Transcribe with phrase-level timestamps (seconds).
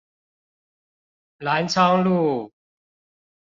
[1.45, 2.51] 藍昌路